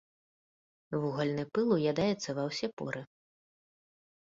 [1.03, 3.01] Вугальны пыл ўядаецца ва ўсе поры.